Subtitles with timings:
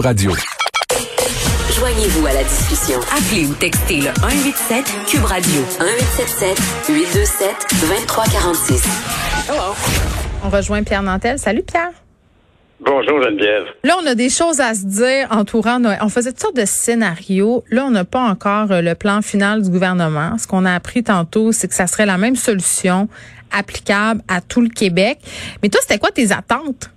[0.00, 0.32] Radio.
[1.76, 2.98] Joignez-vous à la discussion.
[3.00, 7.48] Appelez ou textez le 187 Cube Radio 1877 827
[7.80, 8.88] 2346.
[10.44, 11.38] On rejoint Pierre Nantel.
[11.38, 11.92] Salut Pierre.
[12.80, 13.64] Bonjour Geneviève.
[13.84, 15.98] Là, on a des choses à se dire entourant Noël.
[16.02, 17.64] On faisait toutes sortes de scénarios.
[17.70, 20.38] Là, on n'a pas encore euh, le plan final du gouvernement.
[20.38, 23.08] Ce qu'on a appris tantôt, c'est que ça serait la même solution
[23.50, 25.18] applicable à tout le Québec.
[25.62, 26.90] Mais toi, c'était quoi tes attentes?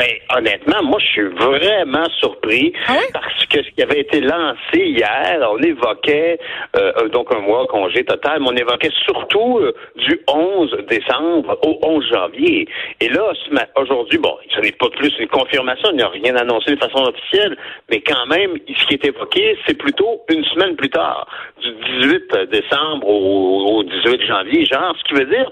[0.00, 3.04] Ben, honnêtement, moi, je suis vraiment surpris oui?
[3.12, 6.38] parce que ce qui avait été lancé hier, on évoquait
[6.74, 11.58] euh, euh, donc un mois congé total, mais on évoquait surtout euh, du 11 décembre
[11.66, 12.66] au 11 janvier.
[13.00, 13.30] Et là,
[13.76, 17.02] aujourd'hui, bon, ce n'est pas plus une confirmation, il n'y a rien annoncé de façon
[17.02, 17.58] officielle,
[17.90, 21.28] mais quand même, ce qui est évoqué, c'est plutôt une semaine plus tard,
[21.62, 25.50] du 18 décembre au, au 18 janvier, genre, ce qui veut dire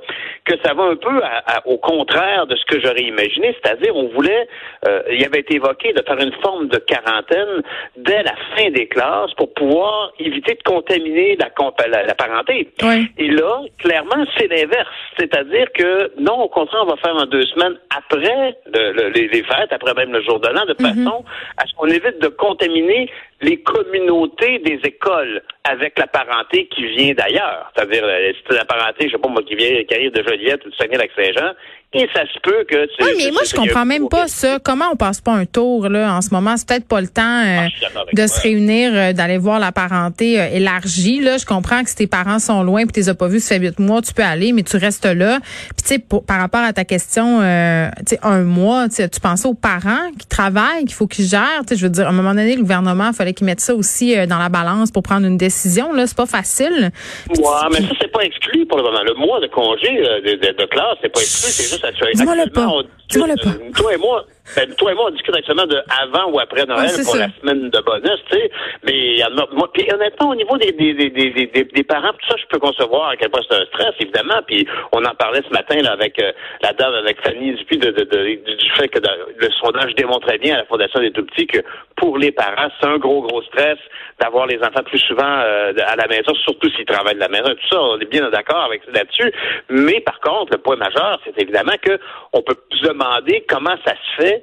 [0.49, 3.95] que ça va un peu à- à- au contraire de ce que j'aurais imaginé, c'est-à-dire
[3.95, 4.49] on voulait,
[4.87, 7.63] euh, il avait été évoqué de faire une forme de quarantaine
[7.97, 12.69] dès la fin des classes pour pouvoir éviter de contaminer la, comp- la, la parenté.
[12.83, 13.07] Oui.
[13.19, 17.45] Et là, clairement, c'est l'inverse, c'est-à-dire que non, au contraire, on va faire en deux
[17.47, 21.25] semaines après le- le- les, les fêtes, après même le jour de l'an, de façon
[21.57, 27.15] à ce qu'on évite de contaminer les communautés des écoles avec la parenté qui vient
[27.15, 27.71] d'ailleurs.
[27.77, 30.71] C'est-à-dire, euh, la parenté, je sais pas moi, qui vient, qui arrive de Joliette ou
[30.71, 31.55] de Saguenay-Lac-Saint-Jean,
[31.95, 32.85] et ça se peut que...
[32.87, 34.59] tu- Oui, mais moi, je comprends même pas ça.
[34.63, 36.55] Comment on passe pas un tour, là, en ce moment?
[36.59, 40.39] C'est peut-être pas le temps euh, Ah, de se réunir, euh, d'aller voir la parenté
[40.39, 41.21] euh, élargie.
[41.21, 43.41] Là, je comprends que si tes parents sont loin puis tu les as pas vus,
[43.41, 45.39] ça fait huit mois, tu peux aller, mais tu restes là.
[45.41, 49.09] Puis, tu sais, par rapport à ta question, euh, tu sais, un mois, tu sais,
[49.09, 51.63] tu pensais aux parents qui travaillent, qu'il faut qu'ils gèrent?
[51.67, 53.61] Tu sais, je veux dire, à un moment donné, le gouvernement, il fallait qu'ils mettent
[53.61, 55.93] ça aussi euh, dans la balance pour prendre une décision.
[55.95, 56.91] Là, c'est pas facile.
[57.33, 59.03] Puis, Ouais, mais ça, c'est pas exclu pour le moment.
[59.03, 62.13] Le mois de congé de, de, de classe, c'est pas exclu, actuellement.
[62.15, 62.77] Dis-moi-le actuellement, pas.
[62.77, 63.81] on discute, Dis-moi-le pas.
[63.81, 66.89] Toi et moi, ben, toi et moi, on discute actuellement de avant ou après Noël
[67.05, 67.19] pour ça.
[67.19, 68.51] la semaine de bonus, tu sais.
[68.85, 71.83] Mais il y en a- moi, puis honnêtement, au niveau des, des, des, des, des,
[71.85, 74.41] parents, tout ça, je peux concevoir à quel point c'est un stress, évidemment.
[74.47, 76.33] Puis on en parlait ce matin là, avec euh,
[76.63, 80.55] la dame, avec Fanny Dupuis, de, de, de- du fait que le sondage démontrait bien
[80.55, 81.59] à la Fondation des Tout-Petits que
[81.97, 83.79] pour les parents, c'est un gros, gros stress
[84.21, 87.49] d'avoir les enfants plus souvent euh, à la maison, surtout s'ils travaillent de la maison.
[87.55, 89.33] Tout ça, on est bien d'accord avec là-dessus.
[89.69, 91.99] Mais par contre, le point majeur, c'est évidemment que
[92.33, 94.38] on peut se demander comment ça se fait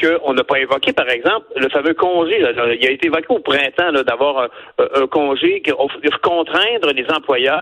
[0.00, 2.40] qu'on n'a pas évoqué, par exemple, le fameux congé.
[2.40, 4.48] il a été évoqué au printemps d'avoir un,
[5.02, 5.72] un congé, que-
[6.22, 7.60] contraindre les employeurs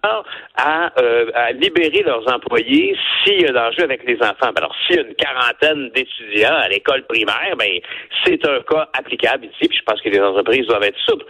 [0.56, 4.53] à, euh, à libérer leurs employés s'il y a danger avec les enfants.
[4.54, 7.81] Ben Alors, s'il y a une quarantaine d'étudiants à l'école primaire, ben
[8.25, 11.25] c'est un cas applicable ici, puis je pense que les entreprises doivent être souples.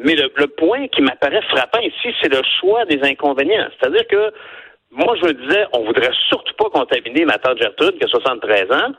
[0.00, 3.68] Mais le, le point qui m'apparaît frappant ici, c'est le choix des inconvénients.
[3.78, 4.32] C'est-à-dire que
[4.90, 8.70] moi, je me disais, on voudrait surtout pas contaminer ma tante Gertrude qui a 73
[8.72, 8.92] ans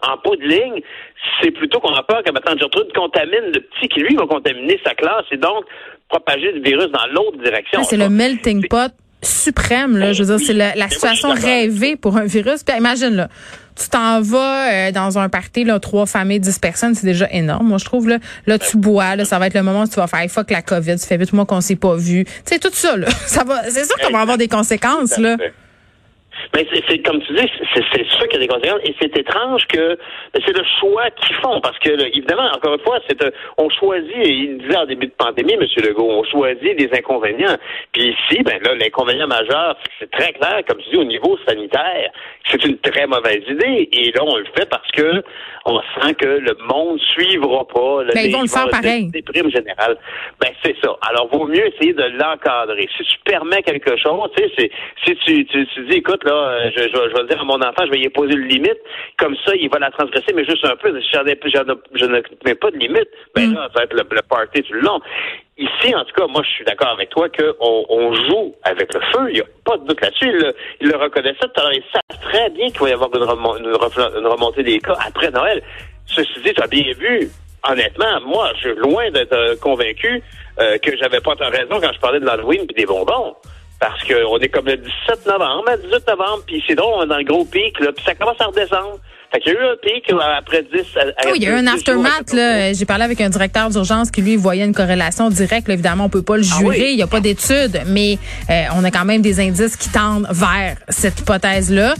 [0.00, 0.80] en bout de ligne,
[1.42, 4.26] c'est plutôt qu'on a peur que ma tante Gertrude contamine le petit qui, lui, va
[4.26, 5.64] contaminer sa classe et donc
[6.08, 7.80] propager le virus dans l'autre direction.
[7.82, 8.92] Ah, c'est le melting pot
[9.22, 10.12] suprême, là.
[10.12, 12.62] Je veux dire, c'est la, la moi, situation rêvée pour un virus.
[12.62, 13.28] Puis imagine, là,
[13.76, 17.66] tu t'en vas euh, dans un party, là, trois familles, dix personnes, c'est déjà énorme,
[17.68, 18.18] moi, je trouve, là.
[18.46, 20.62] Là, tu bois, là, ça va être le moment où tu vas faire, fuck la
[20.62, 22.24] COVID, ça fait huit mois qu'on s'est pas vu.
[22.24, 25.36] Tu sais, tout ça, là, ça va, c'est sûr qu'on va avoir des conséquences, là.
[26.54, 29.16] Mais c'est, c'est- comme tu dis, c'est, sûr qu'il y a des conséquences et c'est
[29.18, 29.98] étrange que
[30.34, 33.30] mais c'est le choix qu'ils font parce que là, évidemment, encore une fois, c'est un-
[33.58, 34.14] on choisit.
[34.16, 35.66] et Il disait en début de pandémie, M.
[35.84, 37.56] Legault, on choisit des inconvénients.
[37.92, 42.10] Puis ici, ben là, l'inconvénient majeur, c'est très clair, comme tu dis, au niveau sanitaire,
[42.50, 43.88] c'est une très mauvaise idée.
[43.92, 45.22] Et là, on le fait parce que
[45.66, 48.04] on sent que le monde suivra pas.
[48.14, 49.10] Ben, ils vont le faire pareil.
[49.10, 49.98] Des primes générales.
[50.40, 50.96] Ben c'est ça.
[51.10, 52.88] Alors, vaut mieux essayer de l'encadrer.
[52.96, 54.70] Si tu permets quelque chose, tu sais, c'est-
[55.04, 57.60] si tu, tu, tu dis, écoute, là, euh, je, je, je vais dire à mon
[57.60, 58.78] enfant, je vais y poser une limite,
[59.18, 60.98] comme ça, il va la transgresser, mais juste un peu.
[61.00, 63.84] Si j'en ai- j'en ai- je ne mets pas de limite, ben là, ça va
[63.84, 65.00] être le, le party tout le long.
[65.56, 69.00] Ici, en tout cas, moi, je suis d'accord avec toi qu'on on joue avec le
[69.12, 69.26] feu.
[69.30, 70.28] Il n'y a pas de doute là-dessus.
[70.28, 71.72] Il, le- il le reconnaissait tout à l'heure.
[71.72, 75.62] Il savent très bien qu'il va y avoir une, remontée des cas après Noël.
[76.06, 77.28] Ceci dit, tu as bien vu,
[77.68, 80.22] honnêtement, moi, je suis loin d'être euh, convaincu
[80.60, 83.34] euh, que j'avais pas tant raison quand je parlais de l'Halloween puis des bonbons.
[83.80, 87.06] Parce qu'on est comme le 17 novembre, le 18 novembre, puis c'est drôle, on est
[87.06, 88.98] dans le gros pic, là, puis ça commence à redescendre.
[89.30, 90.80] Fait qu'il y a eu un pic après 10...
[90.96, 92.32] à- à- Oui, il y a eu un 10 jours aftermath.
[92.32, 92.72] Là.
[92.72, 95.68] J'ai parlé avec un directeur d'urgence qui, lui, voyait une corrélation directe.
[95.68, 96.78] Là, évidemment, on peut pas le Ah jurer.
[96.80, 96.88] oui?
[96.92, 100.26] Il n'y a pas d'études, mais euh, on a quand même des indices qui tendent
[100.30, 101.94] vers cette hypothèse-là.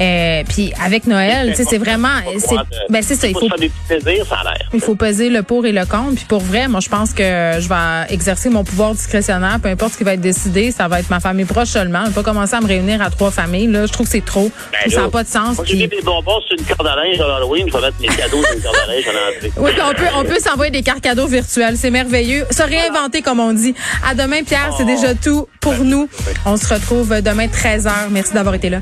[0.00, 2.08] Euh, puis avec Noël, tu sais, c'est vraiment...
[2.38, 2.56] c'est
[2.88, 3.26] Ben, c'est ça.
[3.28, 4.68] Il Faut faut se faire des petits plaisirs, ça a l'air.
[4.72, 6.14] il faut peser le pour et le contre.
[6.14, 9.58] Puis pour vrai, moi, je pense que je vais exercer mon pouvoir discrétionnaire.
[9.62, 12.02] Peu importe ce qui va être décidé, ça va être ma famille proche seulement.
[12.04, 13.66] Je vais pas commencer à me réunir à trois familles.
[13.66, 13.84] Là.
[13.84, 14.50] Je trouve que c'est trop.
[14.72, 15.56] Ben ça n'a pas de sens.
[15.56, 17.80] Moi, j'ai Puis- mis des bonbons sur une corde à linge à l'Halloween, je vais
[17.80, 19.52] mettre mes cadeaux à linge à l'entrée.
[19.56, 21.76] Oui, puis on peut, on peut s'envoyer des cartes cadeaux virtuelles.
[21.76, 22.46] C'est merveilleux.
[22.50, 23.74] Se réinventer, comme on dit.
[24.08, 24.72] À demain, Pierre.
[24.76, 26.08] C'est déjà tout pour nous.
[26.46, 27.90] On se retrouve demain, 13h.
[28.10, 28.78] Merci d'avoir été là.